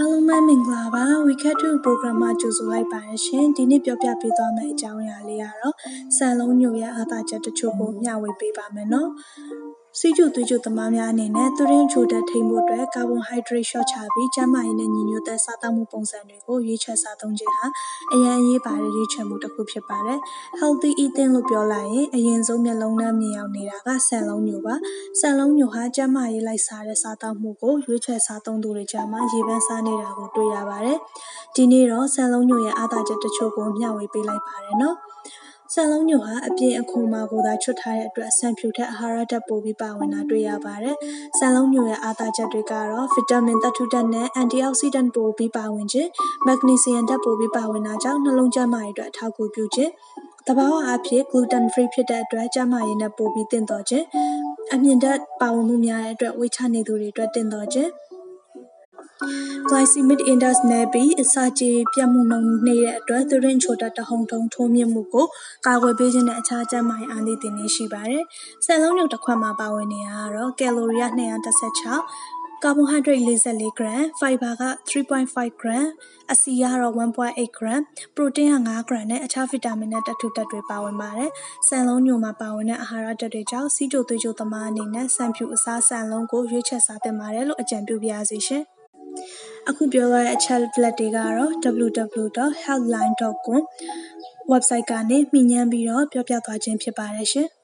[0.00, 5.74] အားလုံးပဲမင်္ဂလာပါ WeCat 2 program မှာကြိုဆိုလိုက်ပါတယ်ရှင်ဒီနေ့ပြောပြပေးသွားမယ့်အကြောင်းအရာလေးကတော့
[6.16, 9.10] ဆန်လုံးညိုရဲ့အားသာချက်တချို့ကိုမျှဝေပေးပါမယ်နော်
[9.96, 17.66] စီးကျူသွေးကျူသမားများအနေနဲ့သူရင်းချိုတက်ထိန်ဖို့အတွက်ကာဗွန်ဟိုက်ဒရိတ်လျှော့ချပြီးကျန်းမာရေးနဲ့ညီညွတ်တဲ့စားသောက်မှုပုံစံတွေကိုရွေးချယ်စားသုံးခြင်းဟာ
[18.12, 20.18] အရန်အရေးပါတဲ့ရွေးချယ်မှုတစ်ခုဖြစ်ပါတယ်။
[20.60, 24.74] Healthy eating လို့ပြောလိုက်ရင်အရင်ဆုံးမျက်လုံးနဲ့မြင်ရောက်နေတာကဆန်လုံးညိုပါ။
[25.20, 30.98] ဆန်လုံးညိုဟာကျန်းမာရေးလိုက်စားတဲ့စားသောက်မှုကိုရွေးချယ်စားသုံးသူတွေကြားမှာရေပန်းစားနေတာကိုတွေ့ရပါတယ်။
[31.54, 34.96] ဒီနေ့တော့ဆန်လုံးညိုရဲ့အားသာချက်တချို့ကိုမျှဝေပေးလိုက်ပါတယ်နော်။
[35.74, 40.96] ဆန်လုံးညိုဟာအပြင်အခွန်မှာကိုသာချွတ်ထားတဲ့အတွက်ဆန်ဖြူထက်အာဟာရဓာတ်ပိုပြီးပါဝင်တာတွေ့ရပါတယ်။
[41.38, 46.08] ဆန်လုံးညိုရဲ့အားသာချက်တွေကတော့ဗီတာမင်သတ္တုဓာတ်နဲ့အန်တီအောက်ဆီဒန့်ပိုပြီးပါဝင်ခြင်း၊
[46.46, 49.90] မက်ဂနီဆီယမ်ဓာတ်ပိုပြီးပါဝင်တာကြောင့်နှလုံးကျန်းမာရေးအတွက်အထောက်အကူပြုခြင်း၊
[50.46, 54.04] သဘာဝအားဖြင့် gluten free ဖြစ်တဲ့အတွက်ကျန်းမာရေးနဲ့ပိုပြီးသင့်တော်ခြင်း၊
[54.74, 57.90] အမြင့်ဓာတ်ပါဝင်မှုများတဲ့အတွက်ဝိတ်ချနေသူတွေအတွက်သင့်တော်ခြင်း
[59.68, 65.26] glycemic index နည်းပြီးအစာကြေပြတ်မှုနှုန်းနှေးတဲ့အတွက်သွေးရင်းချိုတက်တဟုန်ထုံထိုးမြင့်မှုကို
[65.66, 68.24] ကာကွယ်ပေးခြင်းနဲ့အခြားကျန်းမာရေးအားနည်းတင်နေရှိပါတယ်။
[68.64, 71.08] ဆယ်လုံးညုတ်တစ်ခွက်မှာပါဝင်နေတာကတော့ကယ်လိုရီက
[71.88, 75.86] 216ကာဗွန်ဟိုက်ဒရိတ်44 gram fiber က3.5 gram
[76.32, 77.80] အဆီကတော့1.8 gram
[78.14, 81.30] ပရိုတင်းက5 gram နဲ့အခြားဗီတာမင်နဲ့တက်ထုတက်တွေပါဝင်ပါတယ်။
[81.68, 88.64] ဆန်လုံးညိုမှာပါဝင်တဲ့အာဟာရဓာတ်တွေကြောင့်စီးကြိုသွေးကြိုသမားအနေနဲ့ဆန်ဖြူအစားဆန်လုံးကိုရွေးချယ်စားသင့်ပါတယ်လို့အကြံပြုပါရစေရှင်။
[89.68, 93.60] အခုပြောရတဲ့အချက်လက်တွေကတော့ www.healthline.com
[94.52, 97.48] website ကနေ မှီညမ်းပြီးတော့ပြောပြသွားခြင်းဖြစ်ပါတယ်ရှင်။